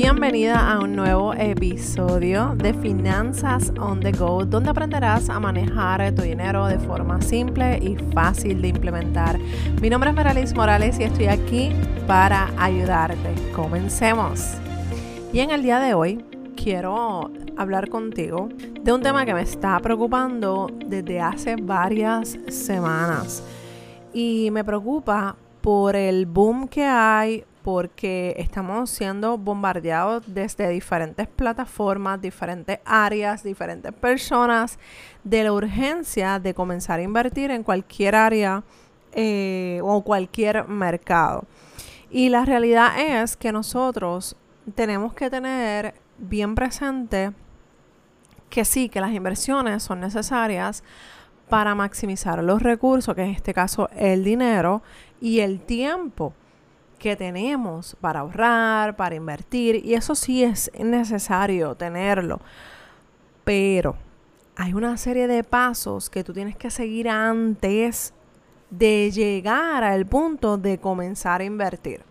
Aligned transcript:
Bienvenida 0.00 0.70
a 0.70 0.78
un 0.78 0.94
nuevo 0.94 1.34
episodio 1.34 2.54
de 2.54 2.72
Finanzas 2.72 3.72
on 3.80 3.98
the 3.98 4.12
Go, 4.12 4.44
donde 4.44 4.70
aprenderás 4.70 5.28
a 5.28 5.40
manejar 5.40 6.14
tu 6.14 6.22
dinero 6.22 6.66
de 6.66 6.78
forma 6.78 7.20
simple 7.20 7.80
y 7.82 7.96
fácil 8.14 8.62
de 8.62 8.68
implementar. 8.68 9.40
Mi 9.82 9.90
nombre 9.90 10.10
es 10.10 10.16
Meralis 10.16 10.54
Morales 10.54 11.00
y 11.00 11.02
estoy 11.02 11.26
aquí 11.26 11.72
para 12.06 12.48
ayudarte. 12.56 13.34
Comencemos. 13.52 14.54
Y 15.32 15.40
en 15.40 15.50
el 15.50 15.64
día 15.64 15.80
de 15.80 15.94
hoy 15.94 16.24
quiero 16.56 17.32
hablar 17.56 17.88
contigo 17.88 18.50
de 18.80 18.92
un 18.92 19.02
tema 19.02 19.26
que 19.26 19.34
me 19.34 19.42
está 19.42 19.80
preocupando 19.80 20.70
desde 20.86 21.20
hace 21.20 21.56
varias 21.56 22.38
semanas. 22.46 23.42
Y 24.12 24.50
me 24.52 24.62
preocupa 24.62 25.34
por 25.60 25.96
el 25.96 26.26
boom 26.26 26.68
que 26.68 26.84
hay 26.84 27.44
porque 27.68 28.34
estamos 28.38 28.88
siendo 28.88 29.36
bombardeados 29.36 30.22
desde 30.26 30.70
diferentes 30.70 31.28
plataformas, 31.28 32.18
diferentes 32.18 32.78
áreas, 32.82 33.42
diferentes 33.42 33.92
personas 33.92 34.78
de 35.22 35.44
la 35.44 35.52
urgencia 35.52 36.38
de 36.38 36.54
comenzar 36.54 36.98
a 36.98 37.02
invertir 37.02 37.50
en 37.50 37.62
cualquier 37.62 38.14
área 38.14 38.64
eh, 39.12 39.82
o 39.84 40.00
cualquier 40.00 40.66
mercado. 40.66 41.44
Y 42.10 42.30
la 42.30 42.46
realidad 42.46 42.98
es 42.98 43.36
que 43.36 43.52
nosotros 43.52 44.34
tenemos 44.74 45.12
que 45.12 45.28
tener 45.28 45.92
bien 46.16 46.54
presente 46.54 47.32
que 48.48 48.64
sí, 48.64 48.88
que 48.88 49.02
las 49.02 49.12
inversiones 49.12 49.82
son 49.82 50.00
necesarias 50.00 50.82
para 51.50 51.74
maximizar 51.74 52.42
los 52.42 52.62
recursos, 52.62 53.14
que 53.14 53.24
en 53.24 53.32
este 53.32 53.52
caso 53.52 53.90
el 53.94 54.24
dinero 54.24 54.80
y 55.20 55.40
el 55.40 55.60
tiempo 55.60 56.32
que 56.98 57.16
tenemos 57.16 57.96
para 58.00 58.20
ahorrar, 58.20 58.96
para 58.96 59.14
invertir, 59.14 59.84
y 59.84 59.94
eso 59.94 60.14
sí 60.14 60.44
es 60.44 60.70
necesario 60.78 61.74
tenerlo. 61.74 62.40
Pero 63.44 63.96
hay 64.56 64.74
una 64.74 64.96
serie 64.96 65.26
de 65.26 65.44
pasos 65.44 66.10
que 66.10 66.24
tú 66.24 66.32
tienes 66.32 66.56
que 66.56 66.70
seguir 66.70 67.08
antes 67.08 68.12
de 68.70 69.10
llegar 69.10 69.84
al 69.84 70.04
punto 70.04 70.58
de 70.58 70.78
comenzar 70.78 71.40
a 71.40 71.44
invertir. 71.44 72.02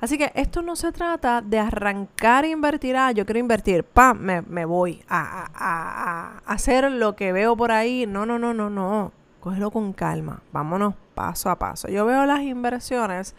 Así 0.00 0.18
que 0.18 0.30
esto 0.34 0.60
no 0.62 0.76
se 0.76 0.92
trata 0.92 1.40
de 1.40 1.58
arrancar 1.58 2.44
a 2.44 2.48
invertir, 2.48 2.96
ah, 2.96 3.12
yo 3.12 3.24
quiero 3.24 3.38
invertir, 3.38 3.84
pam, 3.84 4.18
me, 4.18 4.64
voy 4.64 5.02
a, 5.08 5.48
a, 5.54 6.38
hacer 6.44 6.90
lo 6.90 7.16
que 7.16 7.32
veo 7.32 7.56
por 7.56 7.72
ahí. 7.72 8.06
No, 8.06 8.26
no, 8.26 8.38
no, 8.38 8.52
no, 8.52 8.68
no. 8.68 9.12
Cógelo 9.40 9.70
con 9.70 9.92
calma. 9.92 10.42
Vámonos 10.52 10.94
paso 11.14 11.48
a 11.48 11.58
paso. 11.58 11.88
Yo 11.88 12.04
veo 12.06 12.26
las 12.26 12.40
inversiones 12.40 13.34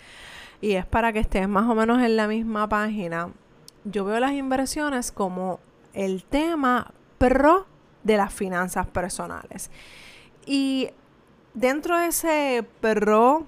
y 0.65 0.77
es 0.77 0.85
para 0.87 1.13
que 1.13 1.19
estés 1.19 1.47
más 1.47 1.69
o 1.69 1.75
menos 1.75 2.01
en 2.01 2.17
la 2.17 2.27
misma 2.27 2.67
página. 2.67 3.29
Yo 3.83 4.03
veo 4.03 4.19
las 4.19 4.31
inversiones 4.31 5.11
como 5.11 5.59
el 5.93 6.23
tema 6.23 6.91
pro 7.19 7.67
de 8.01 8.17
las 8.17 8.33
finanzas 8.33 8.87
personales. 8.87 9.69
Y 10.47 10.89
dentro 11.53 11.99
de 11.99 12.07
ese 12.07 12.65
pro 12.81 13.45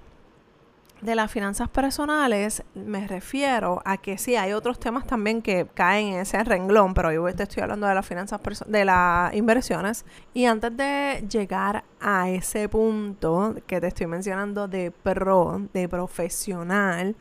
de 1.02 1.16
las 1.16 1.32
finanzas 1.32 1.70
personales 1.70 2.64
me 2.74 3.08
refiero 3.08 3.82
a 3.86 3.98
que 3.98 4.18
sí, 4.18 4.36
hay 4.36 4.54
otros 4.54 4.80
temas 4.80 5.06
también 5.06 5.42
que 5.42 5.68
caen 5.74 6.08
en 6.14 6.20
ese 6.22 6.44
renglón, 6.44 6.94
pero 6.94 7.10
hoy 7.10 7.34
te 7.34 7.44
estoy 7.44 7.64
hablando 7.64 7.88
de 7.88 7.96
las 7.96 8.06
finanzas 8.06 8.42
de 8.66 8.86
las 8.86 9.34
inversiones. 9.34 10.06
Y 10.34 10.46
antes 10.46 10.76
de 10.76 11.26
llegar 11.30 11.84
a 12.00 12.30
ese 12.30 12.68
punto 12.68 13.56
que 13.68 13.80
te 13.80 13.88
estoy 13.88 14.08
mencionando 14.08 14.68
de 14.68 14.92
pro, 14.92 15.62
de 15.74 15.88
profesional, 15.88 17.16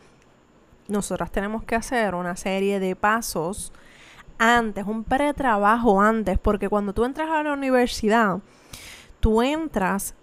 nosotras 0.89 1.31
tenemos 1.31 1.65
que 1.65 1.75
hacer 1.75 2.15
una 2.15 2.37
serie 2.37 2.81
de 2.81 2.97
pasos 2.97 3.73
antes, 4.39 4.87
un 4.87 5.05
pretrabajo 5.05 6.01
antes, 6.01 6.39
porque 6.39 6.69
cuando 6.69 6.93
tú 6.93 7.05
entras 7.05 7.29
a 7.29 7.43
la 7.43 7.53
universidad, 7.53 8.39
tú 9.21 9.43
entras 9.43 10.15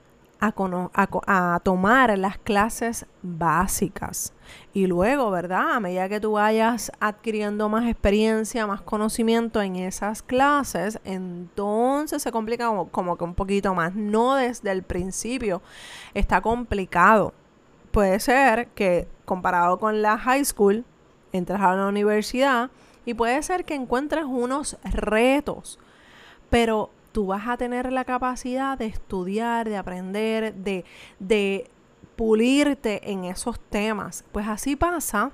a, 0.45 1.59
tomar 1.63 2.17
las 2.17 2.37
clases 2.37 3.05
básicas. 3.21 4.33
Y 4.73 4.87
luego, 4.87 5.31
¿verdad? 5.31 5.75
A 5.75 5.79
medida 5.79 6.09
que 6.09 6.19
tú 6.19 6.33
vayas 6.33 6.91
adquiriendo 6.99 7.69
más 7.69 7.85
experiencia, 7.85 8.67
más 8.67 8.81
conocimiento 8.81 9.61
en 9.61 9.77
esas 9.77 10.21
clases, 10.21 10.99
entonces 11.05 12.21
se 12.21 12.31
complica 12.31 12.67
como, 12.67 12.89
como 12.89 13.17
que 13.17 13.23
un 13.23 13.35
poquito 13.35 13.73
más. 13.73 13.95
No 13.95 14.35
desde 14.35 14.71
el 14.71 14.83
principio. 14.83 15.61
Está 16.13 16.41
complicado. 16.41 17.33
Puede 17.91 18.19
ser 18.19 18.67
que 18.69 19.07
comparado 19.25 19.79
con 19.79 20.01
la 20.01 20.17
high 20.17 20.43
school, 20.43 20.83
entras 21.31 21.61
a 21.61 21.75
la 21.75 21.87
universidad 21.87 22.69
y 23.05 23.13
puede 23.13 23.41
ser 23.43 23.65
que 23.65 23.75
encuentres 23.75 24.25
unos 24.25 24.77
retos. 24.83 25.79
Pero 26.49 26.89
tú 27.13 27.28
vas 27.28 27.47
a 27.47 27.56
tener 27.56 27.94
la 27.94 28.03
capacidad 28.03 28.78
de 28.78 28.88
estudiar, 28.88 29.69
de 29.69 29.78
aprender, 29.78 30.53
de, 30.56 30.84
de 31.19 31.69
pulirte 32.18 33.09
en 33.09 33.24
esos 33.24 33.59
temas. 33.59 34.25
Pues 34.34 34.47
así 34.47 34.75
pasa 34.75 35.31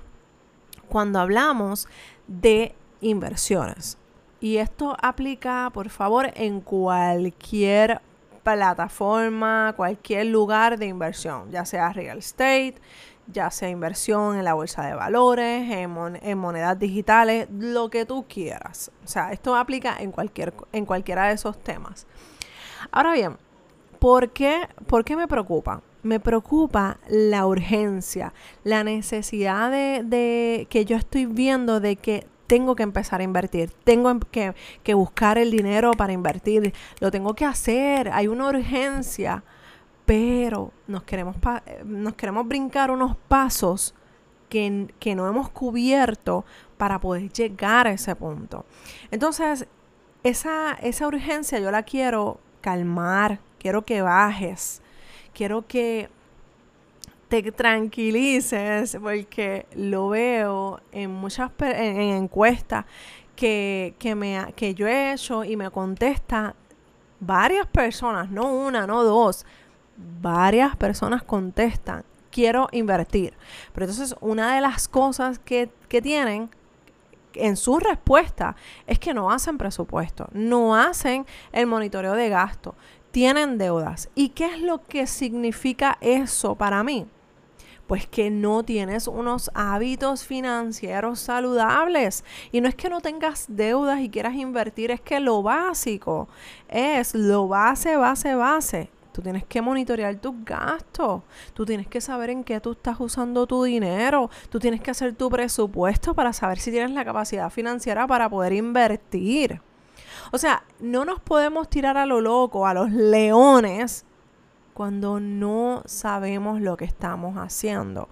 cuando 0.88 1.18
hablamos 1.18 1.88
de 2.28 2.74
inversiones. 3.00 3.98
Y 4.40 4.58
esto 4.58 4.96
aplica, 5.02 5.70
por 5.72 5.88
favor, 5.88 6.30
en 6.34 6.60
cualquier 6.60 8.00
plataforma, 8.42 9.74
cualquier 9.76 10.26
lugar 10.26 10.78
de 10.78 10.86
inversión, 10.86 11.50
ya 11.50 11.64
sea 11.64 11.92
real 11.92 12.18
estate, 12.18 12.74
ya 13.32 13.50
sea 13.50 13.68
inversión 13.68 14.36
en 14.36 14.44
la 14.44 14.54
bolsa 14.54 14.84
de 14.84 14.94
valores, 14.94 15.70
en, 15.70 16.38
monedas 16.38 16.78
digitales, 16.78 17.48
lo 17.50 17.90
que 17.90 18.04
tú 18.04 18.26
quieras. 18.28 18.90
O 19.04 19.08
sea, 19.08 19.32
esto 19.32 19.54
aplica 19.56 19.96
en, 19.98 20.10
cualquier, 20.10 20.52
en 20.72 20.86
cualquiera 20.86 21.28
de 21.28 21.34
esos 21.34 21.58
temas. 21.62 22.06
Ahora 22.90 23.12
bien, 23.12 23.36
¿por 23.98 24.30
qué, 24.30 24.68
¿por 24.86 25.04
qué 25.04 25.16
me 25.16 25.28
preocupa? 25.28 25.82
Me 26.02 26.18
preocupa 26.18 26.98
la 27.08 27.46
urgencia, 27.46 28.32
la 28.64 28.84
necesidad 28.84 29.70
de, 29.70 30.02
de, 30.04 30.66
que 30.70 30.84
yo 30.84 30.96
estoy 30.96 31.26
viendo 31.26 31.78
de 31.78 31.96
que 31.96 32.26
tengo 32.50 32.74
que 32.74 32.82
empezar 32.82 33.20
a 33.20 33.22
invertir, 33.22 33.70
tengo 33.84 34.18
que, 34.32 34.54
que 34.82 34.94
buscar 34.94 35.38
el 35.38 35.52
dinero 35.52 35.92
para 35.92 36.12
invertir, 36.12 36.74
lo 36.98 37.12
tengo 37.12 37.34
que 37.34 37.44
hacer, 37.44 38.10
hay 38.10 38.26
una 38.26 38.48
urgencia 38.48 39.44
pero 40.04 40.72
nos 40.88 41.04
queremos, 41.04 41.36
nos 41.84 42.14
queremos 42.14 42.48
brincar 42.48 42.90
unos 42.90 43.16
pasos 43.28 43.94
que, 44.48 45.14
no 45.14 45.28
hemos 45.28 45.50
cubierto 45.50 46.44
para 46.78 46.98
poder 46.98 47.32
llegar 47.32 47.86
a 47.86 47.92
ese 47.92 48.16
punto. 48.16 48.64
Entonces, 49.12 49.68
esa, 50.24 50.72
esa 50.82 51.06
urgencia 51.06 51.60
yo 51.60 51.70
la 51.70 51.84
quiero 51.84 52.40
calmar, 52.60 53.38
quiero 53.60 53.84
que 53.84 54.02
bajes, 54.02 54.82
quiero 55.32 55.68
que 55.68 56.10
te 57.30 57.52
tranquilices 57.52 58.98
porque 59.00 59.64
lo 59.76 60.08
veo 60.08 60.80
en 60.90 61.12
muchas 61.12 61.50
en, 61.60 62.00
encuestas 62.00 62.84
que, 63.36 63.94
que, 64.00 64.16
me, 64.16 64.52
que 64.56 64.74
yo 64.74 64.88
he 64.88 65.12
hecho 65.12 65.44
y 65.44 65.56
me 65.56 65.70
contesta 65.70 66.56
varias 67.20 67.68
personas, 67.68 68.30
no 68.30 68.52
una, 68.52 68.84
no 68.86 69.04
dos, 69.04 69.46
varias 70.20 70.74
personas 70.74 71.22
contestan, 71.22 72.04
quiero 72.32 72.68
invertir. 72.72 73.34
Pero 73.72 73.86
entonces 73.86 74.16
una 74.20 74.56
de 74.56 74.60
las 74.60 74.88
cosas 74.88 75.38
que, 75.38 75.70
tienen 75.88 76.50
en 77.34 77.56
su 77.56 77.78
respuesta 77.78 78.56
es 78.88 78.98
que 78.98 79.14
no 79.14 79.30
hacen 79.30 79.56
presupuesto, 79.56 80.26
no 80.32 80.74
hacen 80.74 81.26
el 81.52 81.68
monitoreo 81.68 82.14
de 82.14 82.28
gasto, 82.28 82.74
tienen 83.12 83.56
deudas. 83.56 84.08
¿Y 84.16 84.30
qué 84.30 84.46
es 84.46 84.60
lo 84.60 84.84
que 84.86 85.06
significa 85.06 85.96
eso 86.00 86.56
para 86.56 86.82
mí? 86.82 87.06
Pues 87.90 88.06
que 88.06 88.30
no 88.30 88.62
tienes 88.62 89.08
unos 89.08 89.50
hábitos 89.52 90.24
financieros 90.24 91.18
saludables. 91.18 92.22
Y 92.52 92.60
no 92.60 92.68
es 92.68 92.76
que 92.76 92.88
no 92.88 93.00
tengas 93.00 93.46
deudas 93.48 93.98
y 93.98 94.08
quieras 94.08 94.36
invertir, 94.36 94.92
es 94.92 95.00
que 95.00 95.18
lo 95.18 95.42
básico 95.42 96.28
es 96.68 97.16
lo 97.16 97.48
base, 97.48 97.96
base, 97.96 98.36
base 98.36 98.90
Tú 99.10 99.22
tienes 99.22 99.44
que 99.44 99.60
monitorear 99.60 100.14
tus 100.14 100.36
gastos. 100.44 101.22
Tú 101.52 101.66
tienes 101.66 101.88
que 101.88 102.00
saber 102.00 102.30
en 102.30 102.44
qué 102.44 102.60
tú 102.60 102.70
estás 102.70 103.00
usando 103.00 103.44
tu 103.48 103.64
dinero. 103.64 104.30
Tú 104.50 104.60
tienes 104.60 104.80
que 104.80 104.92
hacer 104.92 105.16
tu 105.16 105.28
presupuesto 105.28 106.14
para 106.14 106.32
saber 106.32 106.60
si 106.60 106.70
tienes 106.70 106.92
la 106.92 107.04
capacidad 107.04 107.50
financiera 107.50 108.06
para 108.06 108.30
poder 108.30 108.52
invertir. 108.52 109.60
O 110.30 110.38
sea, 110.38 110.62
no 110.78 111.04
nos 111.04 111.18
podemos 111.18 111.68
tirar 111.68 111.96
a 111.96 112.06
lo 112.06 112.20
loco, 112.20 112.68
a 112.68 112.72
los 112.72 112.92
leones, 112.92 114.04
cuando 114.80 115.20
no 115.20 115.82
sabemos 115.84 116.62
lo 116.62 116.78
que 116.78 116.86
estamos 116.86 117.36
haciendo. 117.36 118.08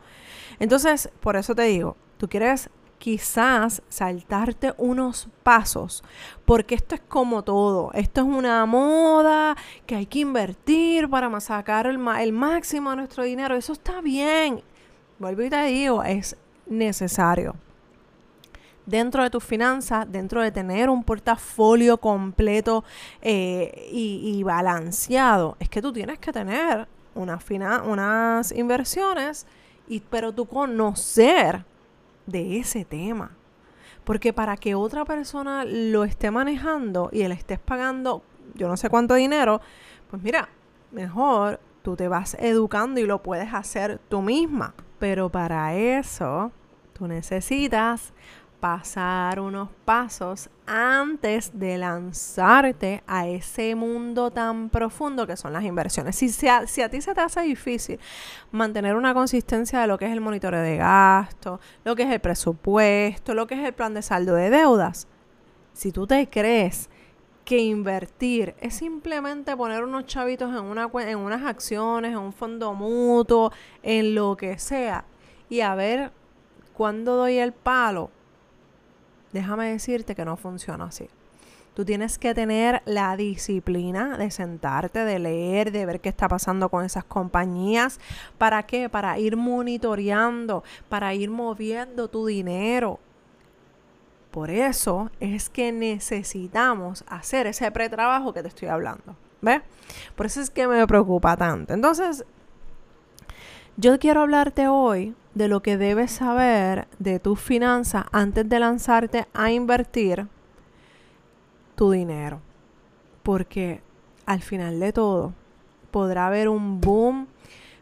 Entonces, 0.59 1.11
por 1.20 1.37
eso 1.37 1.55
te 1.55 1.62
digo, 1.62 1.97
tú 2.19 2.29
quieres 2.29 2.69
quizás 2.99 3.81
saltarte 3.88 4.75
unos 4.76 5.31
pasos, 5.43 6.05
porque 6.44 6.75
esto 6.75 6.94
es 6.94 7.00
como 7.00 7.43
todo, 7.43 7.91
esto 7.94 8.20
es 8.20 8.26
una 8.26 8.67
moda 8.67 9.56
que 9.87 9.97
hay 9.97 10.05
que 10.05 10.19
invertir 10.19 11.09
para 11.09 11.41
sacar 11.41 11.87
el, 11.87 11.97
máximo 11.97 12.91
de 12.91 12.97
nuestro 12.97 13.25
dinero, 13.25 13.56
eso 13.56 13.73
está 13.73 14.03
bien, 14.03 14.62
vuelvo 15.19 15.44
y 15.44 15.49
te 15.49 15.64
digo, 15.64 16.03
es 16.03 16.37
necesario. 16.67 17.55
Dentro 18.88 19.23
de 19.23 19.31
tus 19.31 19.44
finanzas, 19.44 20.11
dentro 20.11 20.43
de 20.43 20.50
tener 20.50 20.88
un 20.88 21.05
portafolio 21.05 21.99
completo 21.99 22.85
eh, 23.23 23.88
y, 23.93 24.43
balanceado, 24.43 25.56
es 25.61 25.69
que 25.69 25.82
tú 25.82 25.93
tienes 25.93 26.19
que 26.19 26.32
tener 26.32 26.88
una 27.14 27.38
unas 27.85 28.52
inversiones, 28.52 29.46
y, 29.88 30.00
pero 30.00 30.32
tú 30.32 30.46
conocer 30.46 31.64
de 32.26 32.58
ese 32.58 32.85
tema. 32.85 33.32
Porque 34.05 34.32
para 34.32 34.56
que 34.56 34.75
otra 34.75 35.05
persona 35.05 35.64
lo 35.64 36.05
esté 36.05 36.31
manejando 36.31 37.11
y 37.12 37.26
le 37.26 37.35
estés 37.35 37.58
pagando 37.58 38.23
yo 38.55 38.69
no 38.69 38.76
sé 38.76 38.90
cuánto 38.90 39.14
dinero, 39.14 39.61
pues 40.11 40.23
mira, 40.23 40.49
mejor 40.90 41.61
tú 41.82 41.96
te 41.96 42.08
vas 42.08 42.37
educando 42.40 43.00
y 43.00 43.06
lo 43.06 43.23
puedes 43.23 43.55
hacer 43.55 44.00
tú 44.08 44.20
misma. 44.20 44.75
Pero 44.99 45.31
para 45.31 45.75
eso 45.75 46.52
tú 46.93 47.06
necesitas 47.06 48.12
pasar 48.60 49.40
unos 49.40 49.69
pasos 49.84 50.50
antes 50.66 51.58
de 51.58 51.78
lanzarte 51.78 53.02
a 53.06 53.26
ese 53.28 53.75
mundo 53.75 54.31
tan 54.31 54.69
profundo 54.69 55.26
que 55.26 55.37
son 55.37 55.52
las 55.52 55.64
inversiones. 55.64 56.16
Si, 56.16 56.49
a, 56.49 56.58
a, 56.58 56.88
ti 56.88 57.00
se 57.00 57.14
te 57.14 57.20
hace 57.20 57.43
difícil 57.43 57.99
mantener 58.50 58.96
una 58.96 59.14
consistencia 59.14 59.81
de 59.81 59.87
lo 59.87 59.99
que 59.99 60.06
es 60.06 60.12
el 60.12 60.20
monitoreo 60.20 60.60
de 60.60 60.76
gasto, 60.76 61.60
lo 61.84 61.94
que 61.94 62.02
es 62.02 62.10
el 62.10 62.20
presupuesto, 62.20 63.34
lo 63.34 63.46
que 63.46 63.55
es 63.55 63.64
el 63.64 63.72
plan 63.72 63.94
de 63.94 64.02
saldo 64.02 64.34
de 64.34 64.50
deudas, 64.50 65.06
si 65.72 65.93
tú 65.93 66.06
te 66.06 66.28
crees 66.28 66.90
que 67.44 67.58
invertir 67.58 68.54
es 68.61 68.75
simplemente 68.75 69.56
poner 69.56 69.82
unos 69.82 70.04
chavitos 70.04 70.50
en, 70.50 70.64
una, 70.64 70.90
en 71.08 71.19
unas 71.19 71.43
acciones, 71.44 72.12
en 72.12 72.19
un 72.19 72.32
fondo 72.32 72.75
mutuo, 72.75 73.52
en 73.82 74.14
lo 74.14 74.37
que 74.37 74.58
sea, 74.58 75.04
y 75.49 75.61
a 75.61 75.75
ver 75.75 76.12
cuándo 76.75 77.16
doy 77.16 77.38
el 77.38 77.52
palo, 77.52 78.11
déjame 79.32 79.70
decirte 79.70 80.14
que 80.14 80.25
no 80.25 80.36
funciona 80.36 80.84
así. 80.84 81.08
Tú 81.75 81.84
tienes 81.84 82.19
que 82.19 82.34
tener 82.34 82.82
la 82.86 83.16
disciplina 83.16 84.19
de 84.19 84.32
sentarte, 84.32 85.04
de 85.04 85.20
leer, 85.20 85.70
de 85.70 85.86
ver 85.86 86.00
qué 86.00 86.08
está 86.08 86.26
pasando 86.26 86.70
con 86.70 86.84
esas 86.84 87.04
compañías. 87.04 88.00
¿Para 88.36 88.64
qué? 88.64 88.88
Para 88.88 89.16
ir 89.20 89.36
monitoreando, 89.36 90.64
para 90.88 91.14
ir 91.14 91.30
moviendo 91.30 92.08
tu 92.08 92.26
dinero. 92.26 92.98
Por 94.32 94.50
eso 94.50 95.10
es 95.20 95.48
que 95.48 95.70
necesitamos 95.70 97.04
hacer 97.06 97.46
ese 97.46 97.70
pretrabajo 97.70 98.34
que 98.34 98.42
te 98.42 98.48
estoy 98.48 98.66
hablando. 98.66 99.14
¿Ves? 99.40 99.62
Por 100.16 100.26
eso 100.26 100.40
es 100.40 100.50
que 100.50 100.66
me 100.66 100.84
preocupa 100.86 101.36
tanto. 101.36 101.75
Entonces, 101.75 102.25
yo 103.76 104.00
quiero 104.00 104.22
hablarte 104.22 104.66
hoy 104.66 105.14
de 105.38 105.49
lo 105.49 105.62
que 105.62 105.79
debes 105.79 106.11
saber 106.11 106.88
de 106.99 107.20
tus 107.20 107.40
finanzas 107.40 108.05
antes 108.12 108.49
de 108.49 108.58
lanzarte 108.58 109.26
a 109.32 109.52
invertir 109.52 110.26
tu 111.76 111.93
dinero. 111.93 112.40
Porque 113.23 113.81
al 114.26 114.43
final 114.43 114.81
de 114.81 114.93
todo 114.93 115.32
podrá 115.90 116.26
haber 116.26 116.49
un 116.49 116.81
boom, 116.81 117.29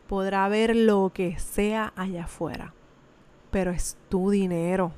podrá 0.06 0.44
haber 0.44 0.76
lo 0.76 1.10
que 1.14 1.38
sea 1.38 1.92
allá 1.96 2.24
afuera. 2.24 2.74
Pero 3.50 3.70
es 3.70 3.96
tu 4.10 4.30
dinero. 4.30 4.92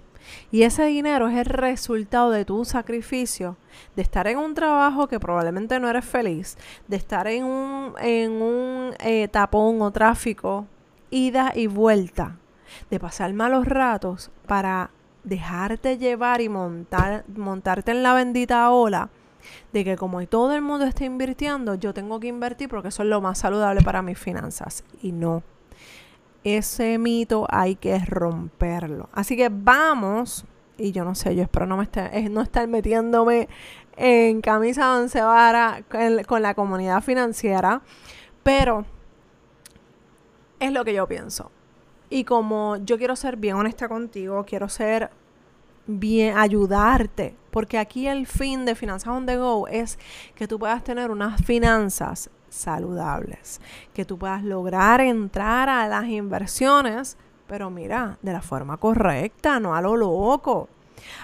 Y 0.50 0.64
ese 0.64 0.84
dinero 0.84 1.28
es 1.28 1.38
el 1.38 1.46
resultado 1.46 2.30
de 2.32 2.44
tu 2.44 2.64
sacrificio, 2.64 3.56
de 3.94 4.02
estar 4.02 4.26
en 4.26 4.36
un 4.36 4.52
trabajo 4.52 5.06
que 5.06 5.20
probablemente 5.20 5.78
no 5.78 5.88
eres 5.88 6.04
feliz, 6.04 6.58
de 6.88 6.96
estar 6.96 7.28
en 7.28 7.44
un, 7.44 7.94
en 8.00 8.32
un 8.42 8.94
eh, 8.98 9.28
tapón 9.28 9.80
o 9.80 9.90
tráfico 9.92 10.66
ida 11.10 11.52
y 11.54 11.66
vuelta, 11.66 12.36
de 12.90 13.00
pasar 13.00 13.32
malos 13.32 13.66
ratos 13.66 14.30
para 14.46 14.90
dejarte 15.24 15.98
llevar 15.98 16.40
y 16.40 16.48
montar, 16.48 17.24
montarte 17.28 17.90
en 17.90 18.02
la 18.02 18.14
bendita 18.14 18.70
ola 18.70 19.10
de 19.72 19.84
que 19.84 19.96
como 19.96 20.26
todo 20.26 20.54
el 20.54 20.62
mundo 20.62 20.84
está 20.84 21.04
invirtiendo, 21.04 21.74
yo 21.74 21.94
tengo 21.94 22.20
que 22.20 22.28
invertir 22.28 22.68
porque 22.68 22.88
eso 22.88 23.02
es 23.02 23.08
lo 23.08 23.20
más 23.20 23.38
saludable 23.38 23.82
para 23.82 24.02
mis 24.02 24.18
finanzas. 24.18 24.84
Y 25.02 25.12
no. 25.12 25.42
Ese 26.44 26.98
mito 26.98 27.46
hay 27.50 27.76
que 27.76 27.98
romperlo. 27.98 29.08
Así 29.12 29.36
que 29.36 29.48
vamos, 29.50 30.44
y 30.76 30.92
yo 30.92 31.04
no 31.04 31.14
sé, 31.14 31.34
yo 31.34 31.42
espero 31.42 31.66
no, 31.66 31.76
me 31.76 31.84
esté, 31.84 32.28
no 32.30 32.40
estar 32.42 32.66
metiéndome 32.68 33.48
en 33.96 34.40
camisa 34.40 34.96
once 34.96 35.20
vara 35.20 35.82
con 36.26 36.42
la 36.42 36.54
comunidad 36.54 37.02
financiera, 37.02 37.82
pero 38.42 38.84
es 40.60 40.72
lo 40.72 40.84
que 40.84 40.94
yo 40.94 41.06
pienso. 41.06 41.50
Y 42.10 42.24
como 42.24 42.76
yo 42.78 42.96
quiero 42.96 43.16
ser 43.16 43.36
bien 43.36 43.56
honesta 43.56 43.88
contigo, 43.88 44.44
quiero 44.46 44.68
ser 44.68 45.10
bien, 45.86 46.36
ayudarte, 46.36 47.34
porque 47.50 47.78
aquí 47.78 48.06
el 48.06 48.26
fin 48.26 48.64
de 48.64 48.74
Finanzas 48.74 49.08
on 49.08 49.26
the 49.26 49.36
Go 49.36 49.68
es 49.68 49.98
que 50.34 50.46
tú 50.46 50.58
puedas 50.58 50.84
tener 50.84 51.10
unas 51.10 51.42
finanzas 51.42 52.30
saludables, 52.48 53.60
que 53.92 54.04
tú 54.04 54.18
puedas 54.18 54.42
lograr 54.42 55.00
entrar 55.00 55.68
a 55.68 55.88
las 55.88 56.06
inversiones, 56.06 57.16
pero 57.46 57.70
mira, 57.70 58.18
de 58.22 58.32
la 58.32 58.42
forma 58.42 58.76
correcta, 58.76 59.60
no 59.60 59.74
a 59.74 59.82
lo 59.82 59.96
loco. 59.96 60.68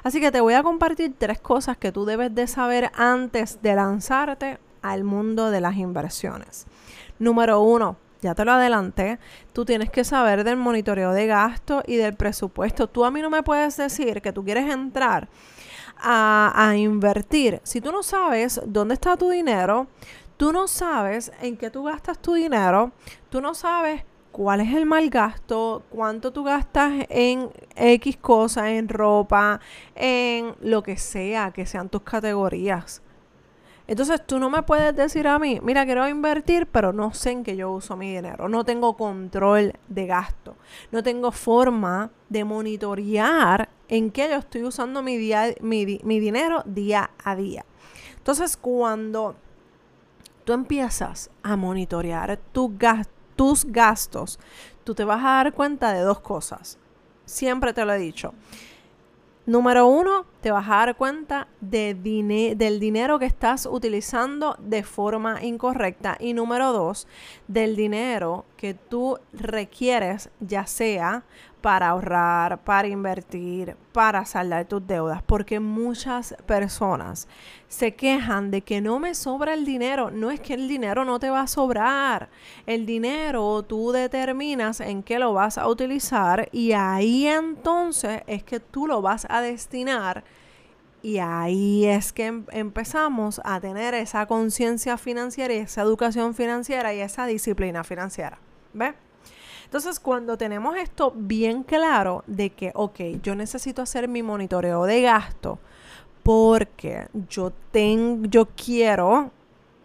Así 0.03 0.21
que 0.21 0.33
te 0.33 0.41
voy 0.41 0.55
a 0.55 0.63
compartir 0.63 1.15
tres 1.19 1.41
cosas 1.41 1.77
que 1.77 1.93
tú 1.93 2.05
debes 2.05 2.35
de 2.35 2.47
saber 2.47 2.91
antes 2.95 3.61
de 3.63 3.75
lanzarte 3.75 4.59
al 4.83 5.05
mundo 5.05 5.51
de 5.51 5.61
las 5.61 5.77
inversiones. 5.77 6.67
Número 7.19 7.61
uno, 7.61 7.97
ya 8.25 8.35
te 8.35 8.45
lo 8.45 8.53
adelanté, 8.53 9.19
tú 9.53 9.65
tienes 9.65 9.91
que 9.91 10.03
saber 10.03 10.45
del 10.45 10.57
monitoreo 10.57 11.13
de 11.13 11.27
gasto 11.27 11.83
y 11.87 11.97
del 11.97 12.15
presupuesto. 12.15 12.89
Tú 12.89 13.05
a 13.05 13.11
mí 13.11 13.21
no 13.21 13.29
me 13.29 13.43
puedes 13.43 13.77
decir 13.77 14.23
que 14.23 14.33
tú 14.33 14.43
quieres 14.45 14.73
entrar 14.73 15.29
a, 15.99 16.53
a 16.57 16.77
invertir. 16.77 17.61
Si 17.65 17.81
tú 17.83 17.93
no 17.93 18.03
sabes 18.03 18.61
dónde 18.67 18.95
está 18.95 19.17
tu 19.17 19.29
dinero, 19.29 19.89
tú 20.39 20.53
no 20.53 20.67
sabes 20.67 21.33
en 21.43 21.57
qué 21.59 21.71
tú 21.71 21.85
gastas 21.85 22.19
tu 22.19 22.33
dinero, 22.33 22.93
tú 23.29 23.43
no 23.43 23.55
sabes 23.55 24.05
cuál 24.33 24.61
es 24.61 24.75
el 24.75 24.87
mal 24.87 25.11
gasto, 25.11 25.85
cuánto 25.91 26.33
tú 26.33 26.45
gastas 26.45 27.05
en 27.11 27.51
X 27.77 28.17
cosas, 28.17 28.69
en 28.69 28.89
ropa, 28.89 29.61
en 29.95 30.55
lo 30.61 30.83
que 30.83 30.97
sea, 30.97 31.53
que 31.53 31.67
sean 31.67 31.89
tus 31.91 32.03
categorías. 32.03 33.04
Entonces 33.87 34.27
tú 34.27 34.39
no 34.39 34.49
me 34.49 34.63
puedes 34.63 34.97
decir 34.97 35.29
a 35.29 35.39
mí, 35.39 35.61
mira, 35.63 35.85
quiero 35.85 36.09
invertir, 36.09 36.67
pero 36.67 36.93
no 36.93 37.13
sé 37.13 37.33
en 37.33 37.45
qué 37.45 37.55
yo 37.55 37.71
uso 37.71 37.97
mi 37.97 38.15
dinero. 38.15 38.49
No 38.49 38.65
tengo 38.65 38.97
control 38.97 39.75
de 39.89 40.07
gasto. 40.07 40.57
No 40.91 41.03
tengo 41.03 41.31
forma 41.33 42.11
de 42.31 42.45
monitorear 42.45 43.69
en 43.89 44.11
qué 44.11 44.29
yo 44.31 44.37
estoy 44.37 44.63
usando 44.63 45.03
mi, 45.03 45.19
día, 45.19 45.55
mi, 45.61 45.85
dinero 45.85 46.63
día 46.65 47.11
a 47.23 47.37
día. 47.37 47.67
Entonces 48.17 48.57
cuando 48.57 49.37
tú 50.45 50.55
empiezas 50.55 51.31
a 51.43 51.57
monitorear 51.57 52.39
tus 52.53 53.65
gastos, 53.67 54.39
tú 54.85 54.95
te 54.95 55.05
vas 55.05 55.21
a 55.21 55.29
dar 55.29 55.53
cuenta 55.53 55.93
de 55.93 56.01
dos 56.01 56.21
cosas. 56.21 56.79
Siempre 57.27 57.75
te 57.75 57.85
lo 57.85 57.93
he 57.93 57.99
dicho. 57.99 58.33
Número 59.47 59.87
uno, 59.87 60.25
te 60.41 60.51
vas 60.51 60.67
a 60.69 60.77
dar 60.77 60.97
cuenta 60.97 61.49
de 61.61 61.93
del 62.57 62.81
dinero 62.81 63.19
que 63.19 63.27
estás 63.27 63.67
utilizando 63.67 64.57
de 64.59 64.83
forma 64.83 65.45
incorrecta. 65.45 66.17
Y 66.19 66.33
número 66.33 66.73
dos, 66.73 67.07
del 67.47 67.77
dinero 67.77 68.47
que 68.57 68.73
tú 68.73 69.19
requieres, 69.35 70.31
ya 70.41 70.67
sea 70.67 71.25
para 71.65 71.89
ahorrar, 71.89 72.63
para 72.63 72.89
invertir, 72.89 73.75
para 73.91 74.27
saldar 74.27 74.67
tus 74.67 74.87
deudas, 74.87 75.23
porque 75.23 75.61
muchas 75.61 76.37
personas 76.45 77.27
se 77.69 77.95
quejan 77.95 78.51
de 78.51 78.61
que 78.61 78.83
no 78.83 78.99
me 78.99 79.15
sobra 79.15 79.55
el 79.55 79.65
dinero. 79.65 80.11
No 80.11 80.31
es 80.31 80.41
que 80.41 80.53
el 80.53 80.69
dinero 80.69 81.07
no 81.07 81.19
te 81.19 81.31
va 81.31 81.41
a 81.41 81.47
sobrar. 81.47 82.29
El 82.67 82.85
dinero 82.85 83.63
tú 83.63 83.93
determinas 83.93 84.81
en 84.81 85.03
qué 85.03 85.19
lo 85.19 85.33
vas 85.33 85.57
a 85.57 85.67
utilizar 85.67 86.51
y 86.53 86.73
ahí 86.73 87.27
entonces 87.27 88.21
es 88.27 88.45
que 88.45 88.61
tú 88.61 88.87
lo 88.87 89.01
vas 89.01 89.27
a 89.31 89.41
destinar. 89.41 90.23
Y 91.01 91.17
ahí 91.17 91.87
es 91.87 92.13
que 92.13 92.27
em, 92.27 92.45
empezamos 92.51 93.41
a 93.43 93.59
tener 93.59 93.95
esa 93.95 94.27
conciencia 94.27 94.99
financiera 94.99 95.55
y 95.55 95.59
esa 95.61 95.81
educación 95.81 96.35
financiera 96.35 96.93
y 96.93 97.01
esa 97.01 97.25
disciplina 97.25 97.85
financiera. 97.85 98.39
¿Ves? 98.75 98.93
Entonces, 99.75 99.99
cuando 99.99 100.39
tenemos 100.39 100.77
esto 100.77 101.13
bien 101.17 101.65
claro 101.65 102.23
de 102.29 102.51
que, 102.51 102.71
ok, 102.77 103.21
yo 103.25 103.35
necesito 103.35 103.83
hacer 103.83 104.07
mi 104.07 104.23
monitoreo 104.23 104.85
de 104.85 105.03
gasto 105.03 105.59
porque 106.23 107.09
yo, 107.29 107.53
tengo, 107.73 108.25
yo 108.27 108.47
quiero 108.51 109.33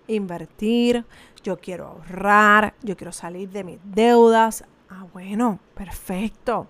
invertir, 0.05 1.05
yo 1.41 1.58
quiero 1.58 1.88
ahorrar, 1.88 2.75
yo 2.84 2.96
quiero 2.96 3.12
salir 3.12 3.50
de 3.50 3.63
mis 3.63 3.79
deudas. 3.84 4.63
Ah, 4.91 5.08
bueno, 5.12 5.58
perfecto. 5.74 6.67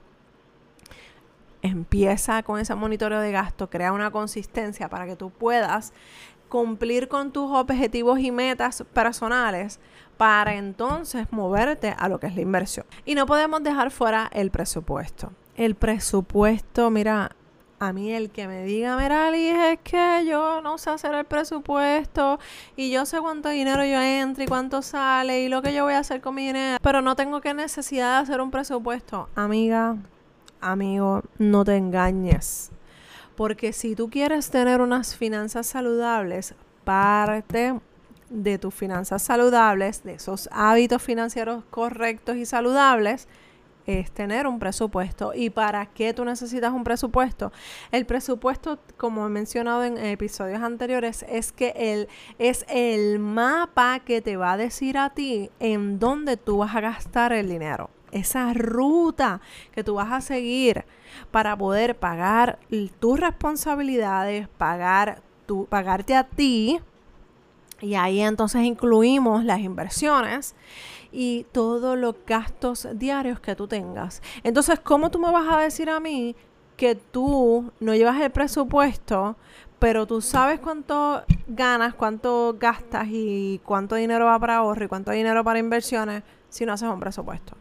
Empieza 1.62 2.42
con 2.44 2.58
ese 2.58 2.74
monitoreo 2.74 3.20
de 3.20 3.34
gasto, 3.34 3.70
crea 3.70 3.92
una 3.92 4.12
consistencia 4.12 4.88
para 4.88 5.06
que 5.06 5.18
tú 5.18 5.30
puedas 5.30 5.92
cumplir 6.50 7.08
con 7.08 7.32
tus 7.32 7.50
objetivos 7.52 8.20
y 8.20 8.32
metas 8.32 8.84
personales 8.94 9.80
para 10.18 10.56
entonces 10.56 11.28
moverte 11.32 11.96
a 11.98 12.10
lo 12.10 12.20
que 12.20 12.28
es 12.28 12.36
la 12.36 12.42
inversión. 12.42 12.86
Y 13.06 13.16
no 13.16 13.26
podemos 13.26 13.64
dejar 13.64 13.92
fuera 13.92 14.30
el 14.34 14.52
presupuesto. 14.52 15.32
El 15.56 15.76
presupuesto, 15.76 16.90
mira, 16.90 17.32
A 17.82 17.94
mí 17.94 18.12
el 18.12 18.30
que 18.30 18.46
me 18.46 18.64
diga, 18.66 18.98
mira, 18.98 19.30
es 19.34 19.80
que 19.82 20.26
yo 20.28 20.62
no 20.62 20.78
sé 20.78 20.90
hacer 20.90 21.14
el 21.16 21.24
presupuesto 21.24 22.38
y 22.76 22.92
yo 22.92 23.06
sé 23.06 23.22
cuánto 23.22 23.48
dinero 23.48 23.86
yo 23.86 24.02
entro 24.02 24.44
y 24.44 24.48
cuánto 24.48 24.82
sale 24.82 25.44
y 25.44 25.48
lo 25.48 25.62
que 25.62 25.74
yo 25.74 25.86
voy 25.86 25.94
a 25.94 26.00
hacer 26.00 26.20
con 26.20 26.36
mi 26.36 26.48
dinero, 26.48 26.78
pero 26.82 27.02
no 27.02 27.16
tengo 27.16 27.40
que 27.40 27.54
necesidad 27.54 28.18
de 28.18 28.24
hacer 28.24 28.42
un 28.42 28.52
presupuesto. 28.52 29.30
Amiga, 29.36 29.96
amigo, 30.60 31.22
no 31.38 31.64
te 31.64 31.78
engañes. 31.78 32.72
Porque 33.40 33.72
si 33.72 33.96
tú 33.96 34.10
quieres 34.10 34.50
tener 34.50 34.82
unas 34.82 35.16
finanzas 35.16 35.66
saludables, 35.66 36.56
parte 36.84 37.80
de 38.30 38.58
tus 38.58 38.76
finanzas 38.76 39.22
saludables, 39.22 40.04
de 40.04 40.16
esos 40.16 40.50
hábitos 40.52 41.02
financieros 41.02 41.64
correctos 41.70 42.36
y 42.36 42.46
saludables, 42.46 43.30
es 43.86 44.12
tener 44.12 44.46
un 44.46 44.60
presupuesto. 44.60 45.32
¿Y 45.34 45.52
para 45.52 45.86
qué 45.86 46.14
tú 46.14 46.26
necesitas 46.26 46.74
un 46.74 46.84
presupuesto? 46.84 47.54
El 47.94 48.06
presupuesto, 48.06 48.78
como 48.98 49.26
he 49.26 49.30
mencionado 49.30 49.86
en 49.86 49.98
episodios 49.98 50.62
anteriores, 50.62 51.26
es 51.30 51.54
que 51.54 51.72
el, 51.78 52.10
es 52.40 52.66
el 52.68 53.20
mapa 53.20 54.02
que 54.02 54.22
te 54.22 54.36
va 54.36 54.52
a 54.52 54.58
decir 54.58 54.98
a 54.98 55.12
ti 55.12 55.50
en 55.62 55.98
dónde 55.98 56.36
tú 56.36 56.58
vas 56.58 56.76
a 56.76 56.82
gastar 56.82 57.32
el 57.32 57.48
dinero. 57.48 57.90
Esa 58.12 58.54
ruta 58.54 59.42
que 59.74 59.84
tú 59.84 59.96
vas 59.96 60.12
a 60.12 60.22
seguir 60.22 60.86
para 61.32 61.58
poder 61.58 61.98
pagar 61.98 62.60
tus 63.00 63.20
responsabilidades, 63.20 64.48
pagar 64.58 65.22
tu, 65.46 65.66
pagarte 65.66 66.16
a 66.16 66.24
ti. 66.24 66.80
Y 67.82 67.96
ahí 67.96 68.20
entonces 68.20 68.64
incluimos 68.64 69.46
las 69.46 69.60
inversiones 69.60 70.56
y 71.12 71.46
todos 71.52 71.98
los 71.98 72.16
gastos 72.28 72.88
diarios 72.94 73.40
que 73.40 73.56
tú 73.56 73.68
tengas. 73.68 74.22
Entonces, 74.44 74.80
¿cómo 74.80 75.10
tú 75.10 75.20
me 75.20 75.32
vas 75.32 75.48
a 75.50 75.60
decir 75.60 75.90
a 75.90 76.00
mí 76.00 76.36
que 76.78 76.96
tú 76.96 77.72
no 77.80 77.96
llevas 77.96 78.20
el 78.22 78.32
presupuesto, 78.32 79.36
pero 79.80 80.06
tú 80.06 80.22
sabes 80.22 80.60
cuánto 80.60 81.24
ganas, 81.48 81.94
cuánto 81.94 82.56
gastas 82.60 83.08
y 83.10 83.60
cuánto 83.66 83.96
dinero 83.96 84.26
va 84.26 84.40
para 84.40 84.58
ahorro 84.58 84.86
y 84.86 84.88
cuánto 84.88 85.12
dinero 85.12 85.44
para 85.44 85.60
inversiones 85.60 86.24
si 86.50 86.66
no 86.66 86.74
haces 86.74 86.90
un 86.90 87.00
presupuesto? 87.00 87.59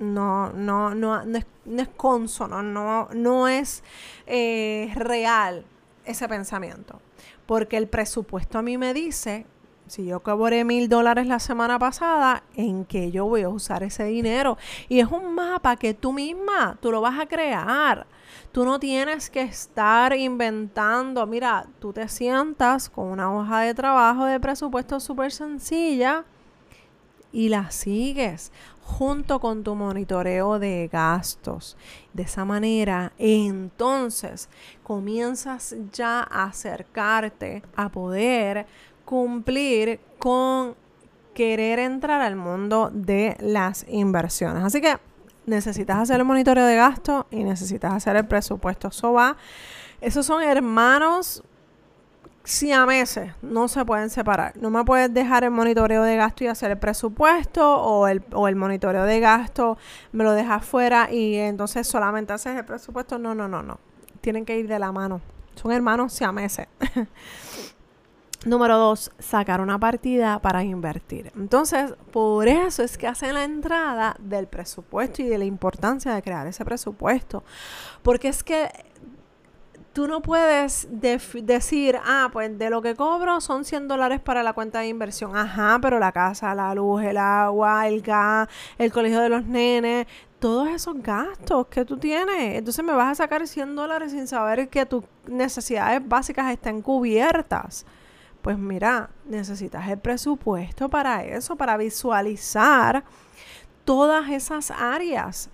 No, 0.00 0.52
no, 0.52 0.94
no, 0.94 1.24
no 1.24 1.38
es, 1.38 1.46
no 1.64 1.82
es 1.82 1.88
consono, 1.88 2.62
no, 2.62 3.08
no 3.12 3.46
es 3.46 3.84
eh, 4.26 4.92
real 4.96 5.64
ese 6.04 6.28
pensamiento. 6.28 7.00
Porque 7.46 7.76
el 7.76 7.86
presupuesto 7.86 8.58
a 8.58 8.62
mí 8.62 8.76
me 8.78 8.92
dice 8.92 9.46
si 9.90 10.06
yo 10.06 10.20
cobré 10.20 10.64
mil 10.64 10.88
dólares 10.88 11.26
la 11.26 11.40
semana 11.40 11.76
pasada, 11.76 12.44
¿en 12.54 12.84
qué 12.84 13.10
yo 13.10 13.26
voy 13.26 13.42
a 13.42 13.48
usar 13.48 13.82
ese 13.82 14.04
dinero? 14.04 14.56
Y 14.88 15.00
es 15.00 15.08
un 15.08 15.34
mapa 15.34 15.74
que 15.74 15.94
tú 15.94 16.12
misma, 16.12 16.78
tú 16.80 16.92
lo 16.92 17.00
vas 17.00 17.18
a 17.18 17.26
crear. 17.26 18.06
Tú 18.52 18.64
no 18.64 18.78
tienes 18.78 19.28
que 19.28 19.42
estar 19.42 20.16
inventando. 20.16 21.26
Mira, 21.26 21.66
tú 21.80 21.92
te 21.92 22.06
sientas 22.08 22.88
con 22.88 23.08
una 23.08 23.34
hoja 23.34 23.62
de 23.62 23.74
trabajo 23.74 24.26
de 24.26 24.38
presupuesto 24.38 25.00
súper 25.00 25.32
sencilla 25.32 26.24
y 27.32 27.48
la 27.48 27.70
sigues 27.70 28.52
junto 28.82 29.40
con 29.40 29.62
tu 29.62 29.74
monitoreo 29.74 30.58
de 30.58 30.88
gastos. 30.92 31.76
De 32.12 32.24
esa 32.24 32.44
manera, 32.44 33.12
entonces 33.18 34.48
comienzas 34.82 35.76
ya 35.92 36.20
a 36.20 36.44
acercarte 36.44 37.62
a 37.76 37.88
poder 37.88 38.66
cumplir 39.04 40.00
con 40.18 40.74
querer 41.34 41.78
entrar 41.78 42.20
al 42.20 42.36
mundo 42.36 42.90
de 42.92 43.36
las 43.40 43.86
inversiones. 43.88 44.64
Así 44.64 44.80
que 44.80 44.98
necesitas 45.46 45.98
hacer 45.98 46.20
el 46.20 46.26
monitoreo 46.26 46.66
de 46.66 46.76
gasto 46.76 47.26
y 47.30 47.44
necesitas 47.44 47.92
hacer 47.92 48.16
el 48.16 48.26
presupuesto. 48.26 48.88
Eso 48.88 49.12
va. 49.12 49.36
Esos 50.00 50.26
son 50.26 50.42
hermanos 50.42 51.42
meses 52.86 53.32
no 53.42 53.68
se 53.68 53.84
pueden 53.84 54.10
separar. 54.10 54.56
No 54.56 54.70
me 54.70 54.84
puedes 54.84 55.12
dejar 55.12 55.44
el 55.44 55.50
monitoreo 55.50 56.02
de 56.02 56.16
gasto 56.16 56.44
y 56.44 56.46
hacer 56.46 56.70
el 56.70 56.78
presupuesto 56.78 57.80
o 57.82 58.08
el, 58.08 58.22
o 58.32 58.48
el 58.48 58.56
monitoreo 58.56 59.04
de 59.04 59.20
gasto 59.20 59.78
me 60.12 60.24
lo 60.24 60.32
dejas 60.32 60.64
fuera 60.64 61.10
y 61.10 61.36
entonces 61.36 61.86
solamente 61.86 62.32
haces 62.32 62.56
el 62.56 62.64
presupuesto. 62.64 63.18
No, 63.18 63.34
no, 63.34 63.48
no, 63.48 63.62
no. 63.62 63.78
Tienen 64.20 64.44
que 64.44 64.58
ir 64.58 64.68
de 64.68 64.78
la 64.78 64.92
mano. 64.92 65.20
Son 65.54 65.72
hermanos 65.72 66.18
meses 66.32 66.68
Número 68.46 68.78
dos, 68.78 69.12
sacar 69.18 69.60
una 69.60 69.78
partida 69.78 70.38
para 70.38 70.64
invertir. 70.64 71.30
Entonces, 71.36 71.92
por 72.10 72.48
eso 72.48 72.82
es 72.82 72.96
que 72.96 73.06
hacen 73.06 73.34
la 73.34 73.44
entrada 73.44 74.16
del 74.18 74.46
presupuesto 74.46 75.20
y 75.20 75.26
de 75.26 75.36
la 75.36 75.44
importancia 75.44 76.14
de 76.14 76.22
crear 76.22 76.46
ese 76.46 76.64
presupuesto. 76.64 77.44
Porque 78.02 78.28
es 78.28 78.42
que 78.42 78.70
tú 79.92 80.06
no 80.06 80.22
puedes 80.22 80.88
decir, 80.90 81.98
ah, 82.04 82.28
pues 82.32 82.56
de 82.58 82.70
lo 82.70 82.82
que 82.82 82.94
cobro 82.94 83.40
son 83.40 83.64
100 83.64 83.88
dólares 83.88 84.20
para 84.20 84.42
la 84.42 84.52
cuenta 84.52 84.80
de 84.80 84.88
inversión. 84.88 85.36
Ajá, 85.36 85.78
pero 85.82 85.98
la 85.98 86.12
casa, 86.12 86.54
la 86.54 86.74
luz, 86.74 87.02
el 87.02 87.16
agua, 87.16 87.88
el 87.88 88.00
gas, 88.02 88.48
el 88.78 88.92
colegio 88.92 89.20
de 89.20 89.28
los 89.28 89.44
nenes, 89.44 90.06
todos 90.38 90.68
esos 90.68 91.02
gastos 91.02 91.66
que 91.66 91.84
tú 91.84 91.96
tienes. 91.98 92.56
Entonces 92.56 92.84
me 92.84 92.92
vas 92.92 93.12
a 93.12 93.24
sacar 93.24 93.46
100 93.46 93.74
dólares 93.76 94.12
sin 94.12 94.26
saber 94.26 94.68
que 94.68 94.86
tus 94.86 95.04
necesidades 95.26 96.06
básicas 96.06 96.50
estén 96.52 96.82
cubiertas. 96.82 97.84
Pues 98.42 98.56
mira, 98.58 99.10
necesitas 99.26 99.86
el 99.88 99.98
presupuesto 99.98 100.88
para 100.88 101.24
eso, 101.24 101.56
para 101.56 101.76
visualizar 101.76 103.04
todas 103.84 104.30
esas 104.30 104.70
áreas 104.70 105.50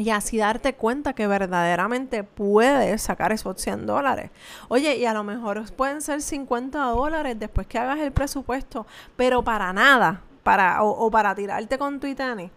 y 0.00 0.08
así 0.08 0.38
darte 0.38 0.72
cuenta 0.72 1.12
que 1.12 1.26
verdaderamente 1.26 2.24
puedes 2.24 3.02
sacar 3.02 3.32
esos 3.32 3.60
100 3.60 3.84
dólares. 3.84 4.30
Oye, 4.68 4.96
y 4.96 5.04
a 5.04 5.12
lo 5.12 5.24
mejor 5.24 5.70
pueden 5.74 6.00
ser 6.00 6.22
50 6.22 6.78
dólares 6.78 7.38
después 7.38 7.66
que 7.66 7.78
hagas 7.78 7.98
el 7.98 8.10
presupuesto, 8.10 8.86
pero 9.16 9.44
para 9.44 9.74
nada, 9.74 10.22
para, 10.42 10.82
o, 10.82 11.10
para 11.10 11.34
tirarte 11.34 11.76
con 11.76 12.00
tu 12.00 12.14
tenis 12.14 12.50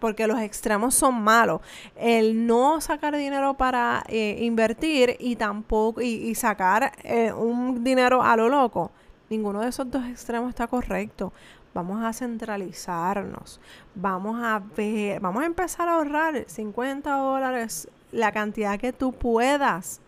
porque 0.00 0.26
los 0.26 0.40
extremos 0.40 0.94
son 0.94 1.22
malos. 1.22 1.60
El 1.94 2.46
no 2.46 2.80
sacar 2.80 3.14
dinero 3.14 3.52
para 3.52 4.02
eh, 4.08 4.38
invertir 4.40 5.14
y 5.20 5.36
tampoco 5.36 6.00
y, 6.00 6.34
sacar 6.34 6.92
eh, 7.04 7.30
un 7.34 7.84
dinero 7.84 8.22
a 8.22 8.34
lo 8.34 8.48
loco, 8.48 8.90
ninguno 9.28 9.60
de 9.60 9.68
esos 9.68 9.90
dos 9.90 10.06
extremos 10.06 10.48
está 10.48 10.66
correcto. 10.68 11.34
Vamos 11.72 12.02
a 12.02 12.12
centralizarnos, 12.12 13.60
vamos 13.94 14.42
a 14.42 14.60
ver, 14.76 15.20
vamos 15.20 15.44
a 15.44 15.46
empezar 15.46 15.88
a 15.88 15.94
ahorrar 15.94 16.44
50 16.48 17.16
dólares, 17.16 17.88
la 18.10 18.32
cantidad 18.32 18.78
que 18.78 18.92
tú 18.92 19.12
puedas. 19.12 20.00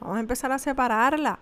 Vamos 0.00 0.16
a 0.18 0.20
empezar 0.20 0.52
a 0.52 0.60
separarla 0.60 1.40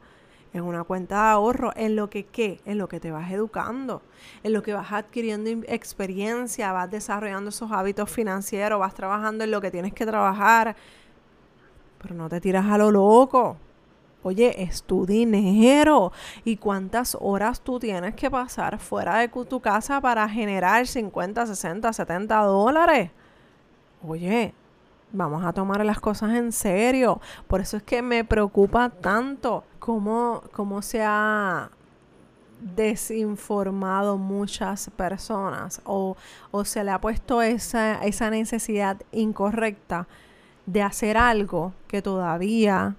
en 0.55 0.65
una 0.65 0.85
cuenta 0.85 1.17
de 1.17 1.31
ahorro, 1.33 1.73
en 1.77 1.95
lo 1.95 2.09
que 2.09 2.25
qué, 2.25 2.61
en 2.65 2.79
lo 2.79 2.89
que 2.89 3.01
te 3.01 3.11
vas 3.11 3.31
educando, 3.31 4.01
en 4.43 4.55
lo 4.55 4.63
que 4.63 4.73
vas 4.73 4.93
adquiriendo 4.93 5.51
experiencia, 5.69 6.73
vas 6.73 6.91
desarrollando 6.91 7.51
esos 7.51 7.71
hábitos 7.71 8.11
financieros, 8.11 8.81
vas 8.81 8.95
trabajando 8.95 9.45
en 9.45 9.51
lo 9.51 9.61
que 9.61 9.71
tienes 9.71 9.93
que 9.93 10.07
trabajar, 10.07 10.75
pero 12.01 12.15
no 12.15 12.31
te 12.31 12.41
tiras 12.41 12.65
a 12.65 12.79
lo 12.79 12.91
loco. 12.91 13.59
Oye, 14.27 14.61
es 14.61 14.83
tu 14.83 15.07
dinero. 15.07 16.11
¿Y 16.45 16.57
cuántas 16.57 17.17
horas 17.21 17.61
tú 17.61 17.79
tienes 17.79 18.17
que 18.17 18.29
pasar 18.29 18.81
fuera 18.81 19.19
de 19.19 19.29
tu 19.29 19.61
casa 19.61 20.01
para 20.01 20.29
generar 20.29 20.89
50, 20.89 21.47
60, 21.47 21.93
70 21.93 22.37
dólares? 22.41 23.13
Oye, 24.05 24.53
vamos 25.13 25.45
a 25.45 25.53
tomar 25.53 25.85
las 25.85 26.01
cosas 26.01 26.35
en 26.35 26.51
serio. 26.51 27.21
Por 27.47 27.61
eso 27.61 27.77
es 27.77 27.85
que 27.85 28.03
me 28.03 28.25
preocupa 28.25 28.91
tanto 28.91 29.63
cómo, 29.79 30.43
cómo 30.51 30.83
se 30.83 31.05
ha 31.05 31.71
desinformado 32.61 34.19
muchas 34.19 34.91
personas 34.97 35.81
o, 35.85 36.17
o 36.51 36.65
se 36.65 36.83
le 36.83 36.91
ha 36.91 37.01
puesto 37.01 37.43
esa, 37.43 38.05
esa 38.05 38.31
necesidad 38.31 39.01
incorrecta 39.13 40.09
de 40.67 40.83
hacer 40.83 41.17
algo 41.17 41.75
que 41.87 42.03
todavía 42.03 42.97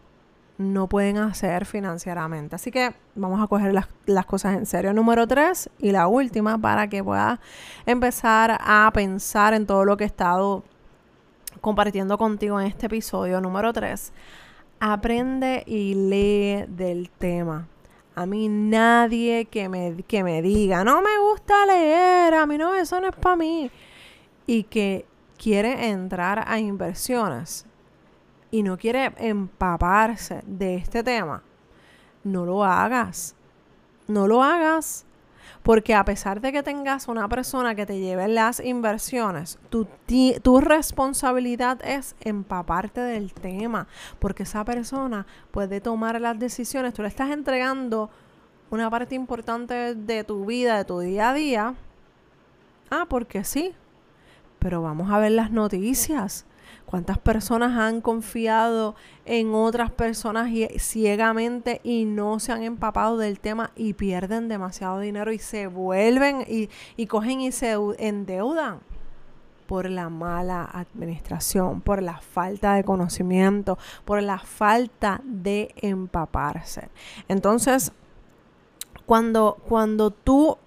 no 0.57 0.87
pueden 0.87 1.17
hacer 1.17 1.65
financieramente. 1.65 2.55
Así 2.55 2.71
que 2.71 2.93
vamos 3.15 3.41
a 3.41 3.47
coger 3.47 3.73
las, 3.73 4.25
cosas 4.25 4.55
en 4.55 4.65
serio. 4.65 4.93
Número 4.93 5.27
tres 5.27 5.69
y 5.79 5.91
la 5.91 6.07
última 6.07 6.57
para 6.57 6.87
que 6.87 7.03
puedas 7.03 7.39
empezar 7.85 8.57
a 8.59 8.89
pensar 8.93 9.53
en 9.53 9.65
todo 9.65 9.85
lo 9.85 9.97
que 9.97 10.03
he 10.03 10.07
estado 10.07 10.63
compartiendo 11.61 12.17
contigo 12.17 12.59
en 12.59 12.67
este 12.67 12.85
episodio 12.85 13.41
número 13.41 13.73
3, 13.73 14.13
aprende 14.79 15.63
y 15.65 15.95
lee 15.95 16.65
del 16.67 17.09
tema. 17.09 17.67
A 18.15 18.25
mí 18.25 18.47
nadie 18.49 19.45
que 19.45 19.69
me, 19.69 20.03
que 20.07 20.23
me 20.23 20.41
diga, 20.41 20.83
no 20.83 21.01
me 21.01 21.17
gusta 21.19 21.65
leer, 21.65 22.33
a 22.33 22.45
mí 22.45 22.57
no, 22.57 22.75
eso 22.75 22.99
no 22.99 23.09
es 23.09 23.15
para 23.15 23.35
mí. 23.35 23.69
Y 24.45 24.63
que 24.63 25.05
quiere 25.37 25.89
entrar 25.89 26.43
a 26.47 26.59
inversiones 26.59 27.65
y 28.51 28.63
no 28.63 28.77
quiere 28.77 29.13
empaparse 29.17 30.41
de 30.45 30.75
este 30.75 31.03
tema, 31.03 31.43
no 32.23 32.45
lo 32.45 32.63
hagas. 32.63 33.35
No 34.07 34.27
lo 34.27 34.43
hagas. 34.43 35.05
Porque 35.63 35.93
a 35.95 36.05
pesar 36.05 36.39
de 36.39 36.53
que 36.53 36.63
tengas 36.63 37.07
una 37.09 37.27
persona 37.27 37.75
que 37.75 37.85
te 37.85 37.99
lleve 37.99 38.27
las 38.29 38.61
inversiones, 38.61 39.59
tu, 39.69 39.87
tu 40.41 40.61
responsabilidad 40.61 41.79
es 41.83 42.15
empaparte 42.21 43.01
del 43.01 43.33
tema, 43.33 43.87
porque 44.19 44.43
esa 44.43 44.63
persona 44.63 45.25
puede 45.51 45.81
tomar 45.81 46.21
las 46.21 46.39
decisiones. 46.39 46.93
Tú 46.93 47.01
le 47.01 47.09
estás 47.09 47.31
entregando 47.31 48.09
una 48.69 48.89
parte 48.89 49.15
importante 49.15 49.95
de 49.95 50.23
tu 50.23 50.45
vida, 50.45 50.77
de 50.77 50.85
tu 50.85 50.99
día 50.99 51.31
a 51.31 51.33
día. 51.33 51.75
Ah, 52.89 53.05
porque 53.09 53.43
sí. 53.43 53.73
Pero 54.59 54.81
vamos 54.81 55.11
a 55.11 55.19
ver 55.19 55.31
las 55.31 55.51
noticias. 55.51 56.45
¿Cuántas 56.85 57.17
personas 57.17 57.77
han 57.77 58.01
confiado 58.01 58.95
en 59.25 59.53
otras 59.53 59.91
personas 59.91 60.49
ciegamente 60.77 61.81
y 61.83 62.05
no 62.05 62.39
se 62.39 62.51
han 62.53 62.63
empapado 62.63 63.17
del 63.17 63.39
tema 63.39 63.71
y 63.75 63.93
pierden 63.93 64.47
demasiado 64.47 64.99
dinero 64.99 65.31
y 65.31 65.39
se 65.39 65.67
vuelven 65.67 66.45
y, 66.47 66.69
y 66.95 67.07
cogen 67.07 67.41
y 67.41 67.51
se 67.51 67.75
endeudan? 67.99 68.79
por 69.67 69.89
la 69.89 70.09
mala 70.09 70.63
administración, 70.63 71.81
por 71.81 72.01
la 72.01 72.19
falta 72.19 72.75
de 72.75 72.85
conocimiento, 72.85 73.77
por 74.05 74.23
la 74.23 74.39
falta 74.39 75.19
de 75.23 75.73
empaparse. 75.75 76.89
Entonces, 77.27 77.91
cuando, 79.05 79.57
cuando 79.67 80.11
tú 80.11 80.57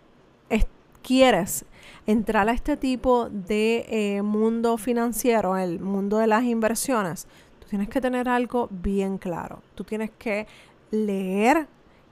quieres 1.03 1.65
entrar 2.07 2.49
a 2.49 2.53
este 2.53 2.77
tipo 2.77 3.29
de 3.31 3.87
eh, 3.89 4.23
mundo 4.23 4.79
financiero, 4.79 5.57
el 5.57 5.81
mundo 5.81 6.19
de 6.19 6.27
las 6.27 6.45
inversiones, 6.45 7.27
tú 7.59 7.67
tienes 7.69 7.89
que 7.89 8.01
tener 8.01 8.29
algo 8.29 8.69
bien 8.71 9.19
claro. 9.19 9.63
Tú 9.75 9.85
tienes 9.85 10.11
que 10.19 10.47
leer 10.91 11.69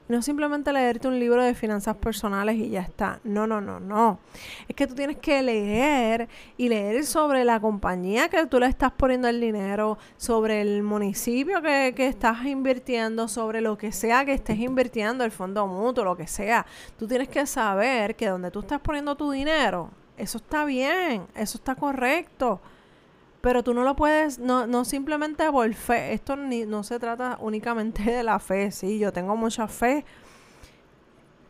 no 0.09 0.23
simplemente 0.23 0.73
leerte 0.73 1.07
un 1.07 1.19
libro 1.19 1.43
de 1.43 1.55
finanzas 1.55 1.97
personales 1.97 2.57
y 2.57 2.71
ya 2.71 2.81
está. 2.81 3.21
No, 3.25 3.47
no, 3.47 3.61
no, 3.61 3.79
no. 3.79 4.19
Es 4.67 4.75
que 4.75 4.87
tú 4.87 4.95
tienes 4.95 5.19
que 5.19 5.43
leer 5.43 6.29
y 6.57 6.69
leer 6.69 7.05
sobre 7.05 7.45
la 7.45 7.61
compañía 7.61 8.29
que 8.29 8.47
tú 8.47 8.59
le 8.59 8.67
estás 8.67 8.93
poniendo 8.93 9.29
el 9.29 9.41
dinero, 9.41 9.99
sobre 10.17 10.63
el 10.63 10.83
municipio 10.83 11.61
que, 11.61 11.93
que 11.95 12.07
estás 12.07 12.45
invirtiendo, 12.47 13.29
sobre 13.29 13.61
lo 13.61 13.77
que 13.77 13.93
sea 13.93 14.25
que 14.25 14.33
estés 14.33 14.59
invirtiendo, 14.59 15.25
el 15.25 15.31
fondo 15.31 15.67
mutuo, 15.67 16.05
lo 16.05 16.17
que 16.17 16.27
sea. 16.27 16.65
Tú 16.99 17.07
tienes 17.07 17.29
que 17.29 17.45
saber 17.47 18.17
que 18.17 18.29
donde 18.29 18.51
tú 18.51 18.61
estás 18.61 18.81
poniendo 18.81 19.15
tu 19.15 19.31
dinero, 19.31 19.91
eso 20.17 20.39
está 20.39 20.65
bien, 20.65 21.27
eso 21.35 21.59
está 21.59 21.75
correcto. 21.75 22.61
Pero 23.41 23.63
tú 23.63 23.73
no 23.73 23.85
lo 23.85 23.95
puedes, 23.95 24.39
no, 24.39 24.67
no 24.67 24.85
simplemente 24.85 25.51
por 25.51 25.73
fe. 25.75 26.13
Esto 26.13 26.37
ni, 26.37 26.65
no 26.67 26.83
se 26.83 26.99
trata 26.99 27.39
únicamente 27.41 28.03
de 28.03 28.23
la 28.23 28.39
fe. 28.39 28.73
Sí, 28.73 28.99
yo 28.99 29.13
tengo 29.13 29.37
mucha 29.37 29.69
fe 29.69 30.05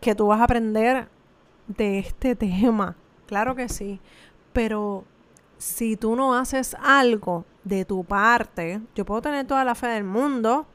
que 0.01 0.15
tú 0.15 0.27
vas 0.27 0.41
a 0.41 0.45
aprender 0.45 1.09
de 1.67 1.99
este 1.99 2.37
tema. 2.37 2.97
Claro 3.27 3.55
que 3.55 3.69
sí. 3.69 4.01
Pero 4.53 5.05
si 5.57 5.97
tú 5.97 6.15
no 6.15 6.35
haces 6.35 6.77
algo 6.81 7.45
de 7.65 7.85
tu 7.85 8.05
parte, 8.05 8.81
yo 8.95 9.05
puedo 9.05 9.23
tener 9.23 9.47
toda 9.47 9.65
la 9.65 9.75
fe 9.75 9.89
del 9.89 10.05
mundo, 10.05 10.67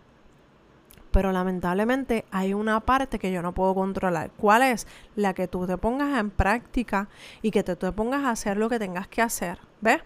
pero 1.12 1.32
lamentablemente 1.32 2.26
hay 2.32 2.54
una 2.54 2.80
parte 2.80 3.20
que 3.20 3.32
yo 3.32 3.42
no 3.42 3.54
puedo 3.54 3.76
controlar. 3.76 4.32
¿Cuál 4.32 4.64
es? 4.64 4.88
La 5.16 5.34
que 5.34 5.48
tú 5.48 5.66
te 5.68 5.78
pongas 5.78 6.20
en 6.20 6.32
práctica 6.32 7.08
y 7.42 7.52
que 7.52 7.64
te, 7.64 7.76
te 7.76 7.92
pongas 7.92 8.24
a 8.24 8.32
hacer 8.32 8.58
lo 8.58 8.68
que 8.68 8.80
tengas 8.80 9.08
que 9.08 9.22
hacer. 9.22 9.60
¿Ves? 9.80 10.02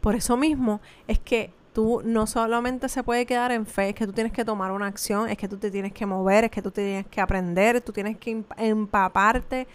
Por 0.00 0.14
eso 0.14 0.36
mismo 0.36 0.80
es 1.06 1.18
que 1.18 1.52
tú 1.72 2.02
no 2.04 2.26
solamente 2.26 2.88
se 2.88 3.02
puede 3.02 3.26
quedar 3.26 3.52
en 3.52 3.66
fe, 3.66 3.90
es 3.90 3.94
que 3.94 4.06
tú 4.06 4.12
tienes 4.12 4.32
que 4.32 4.44
tomar 4.44 4.72
una 4.72 4.86
acción, 4.86 5.28
es 5.28 5.38
que 5.38 5.48
tú 5.48 5.56
te 5.56 5.70
tienes 5.70 5.92
que 5.92 6.06
mover, 6.06 6.44
es 6.44 6.50
que 6.50 6.62
tú 6.62 6.70
tienes 6.70 7.06
que 7.06 7.20
aprender, 7.20 7.80
tú 7.80 7.92
tienes 7.92 8.18
que 8.18 8.44
empaparte 8.58 9.66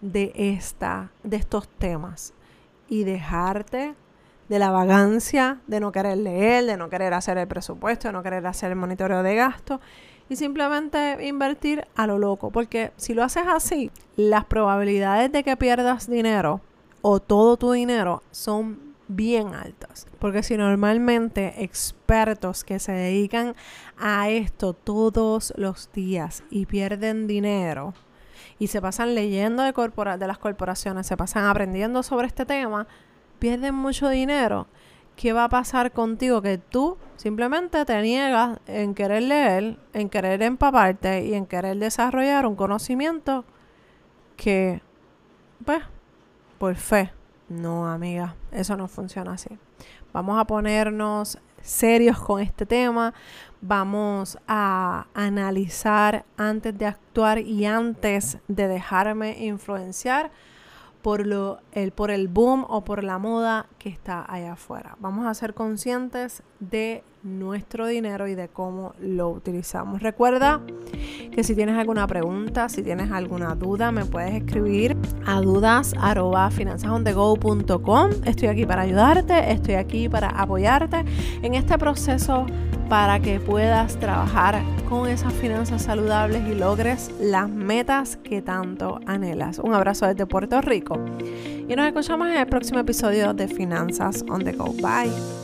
de 0.00 0.32
esta, 0.34 1.10
de 1.22 1.36
estos 1.36 1.68
temas 1.68 2.34
y 2.88 3.04
dejarte 3.04 3.94
de 4.48 4.58
la 4.58 4.70
vagancia, 4.70 5.60
de 5.66 5.80
no 5.80 5.90
querer 5.90 6.18
leer, 6.18 6.66
de 6.66 6.76
no 6.76 6.88
querer 6.88 7.14
hacer 7.14 7.38
el 7.38 7.48
presupuesto, 7.48 8.08
de 8.08 8.12
no 8.12 8.22
querer 8.22 8.46
hacer 8.46 8.70
el 8.70 8.76
monitoreo 8.76 9.22
de 9.22 9.34
gasto 9.34 9.80
y 10.28 10.36
simplemente 10.36 11.26
invertir 11.26 11.86
a 11.94 12.06
lo 12.06 12.18
loco, 12.18 12.50
porque 12.50 12.92
si 12.96 13.14
lo 13.14 13.24
haces 13.24 13.44
así, 13.46 13.90
las 14.16 14.44
probabilidades 14.44 15.32
de 15.32 15.42
que 15.42 15.56
pierdas 15.56 16.08
dinero 16.08 16.60
o 17.02 17.20
todo 17.20 17.56
tu 17.56 17.72
dinero 17.72 18.22
son 18.30 18.85
bien 19.08 19.54
altas. 19.54 20.06
Porque 20.18 20.42
si 20.42 20.56
normalmente 20.56 21.62
expertos 21.62 22.64
que 22.64 22.78
se 22.78 22.92
dedican 22.92 23.54
a 23.98 24.28
esto 24.28 24.72
todos 24.72 25.52
los 25.56 25.90
días 25.92 26.42
y 26.50 26.66
pierden 26.66 27.26
dinero 27.26 27.94
y 28.58 28.68
se 28.68 28.80
pasan 28.80 29.14
leyendo 29.14 29.62
de, 29.62 29.72
de 29.72 30.26
las 30.26 30.38
corporaciones, 30.38 31.06
se 31.06 31.16
pasan 31.16 31.44
aprendiendo 31.44 32.02
sobre 32.02 32.26
este 32.26 32.46
tema, 32.46 32.86
pierden 33.38 33.74
mucho 33.74 34.08
dinero. 34.08 34.66
¿Qué 35.14 35.32
va 35.32 35.44
a 35.44 35.48
pasar 35.48 35.92
contigo? 35.92 36.42
Que 36.42 36.58
tú 36.58 36.98
simplemente 37.16 37.84
te 37.86 38.02
niegas 38.02 38.58
en 38.66 38.94
querer 38.94 39.22
leer, 39.22 39.78
en 39.94 40.10
querer 40.10 40.42
empaparte 40.42 41.24
y 41.24 41.34
en 41.34 41.46
querer 41.46 41.78
desarrollar 41.78 42.46
un 42.46 42.54
conocimiento 42.54 43.46
que, 44.36 44.82
pues, 45.64 45.82
por 46.58 46.76
fe, 46.76 47.12
no, 47.48 47.88
amiga, 47.88 48.34
eso 48.52 48.76
no 48.76 48.88
funciona 48.88 49.32
así. 49.32 49.56
Vamos 50.12 50.38
a 50.38 50.44
ponernos 50.44 51.38
serios 51.62 52.18
con 52.18 52.40
este 52.40 52.66
tema. 52.66 53.14
Vamos 53.60 54.38
a 54.46 55.06
analizar 55.14 56.24
antes 56.36 56.76
de 56.76 56.86
actuar 56.86 57.38
y 57.38 57.66
antes 57.66 58.38
de 58.48 58.68
dejarme 58.68 59.44
influenciar 59.44 60.30
por, 61.02 61.24
lo, 61.24 61.60
el, 61.72 61.92
por 61.92 62.10
el 62.10 62.28
boom 62.28 62.64
o 62.68 62.82
por 62.82 63.04
la 63.04 63.18
moda 63.18 63.66
que 63.78 63.88
está 63.88 64.24
allá 64.28 64.54
afuera. 64.54 64.96
Vamos 64.98 65.26
a 65.26 65.34
ser 65.34 65.54
conscientes 65.54 66.42
de 66.58 67.04
nuestro 67.22 67.86
dinero 67.86 68.26
y 68.26 68.34
de 68.34 68.48
cómo 68.48 68.94
lo 69.00 69.30
utilizamos. 69.30 70.02
Recuerda 70.02 70.60
que 71.32 71.44
si 71.44 71.54
tienes 71.54 71.76
alguna 71.76 72.06
pregunta, 72.06 72.68
si 72.68 72.82
tienes 72.82 73.10
alguna 73.10 73.54
duda, 73.54 73.92
me 73.92 74.04
puedes 74.04 74.34
escribir 74.34 74.95
a 75.26 75.40
dudas@finanzasondego.com. 75.40 78.10
Estoy 78.24 78.48
aquí 78.48 78.64
para 78.64 78.82
ayudarte, 78.82 79.52
estoy 79.52 79.74
aquí 79.74 80.08
para 80.08 80.28
apoyarte 80.28 81.04
en 81.42 81.54
este 81.54 81.76
proceso 81.78 82.46
para 82.88 83.20
que 83.20 83.40
puedas 83.40 83.96
trabajar 83.96 84.62
con 84.88 85.08
esas 85.08 85.32
finanzas 85.34 85.82
saludables 85.82 86.42
y 86.48 86.54
logres 86.54 87.10
las 87.20 87.48
metas 87.48 88.16
que 88.16 88.42
tanto 88.42 89.00
anhelas. 89.06 89.58
Un 89.58 89.74
abrazo 89.74 90.06
desde 90.06 90.26
Puerto 90.26 90.60
Rico 90.60 90.98
y 91.68 91.74
nos 91.74 91.86
escuchamos 91.86 92.28
en 92.28 92.36
el 92.36 92.46
próximo 92.46 92.78
episodio 92.78 93.34
de 93.34 93.48
Finanzas 93.48 94.24
on 94.28 94.44
the 94.44 94.52
Go. 94.52 94.72
Bye. 94.74 95.35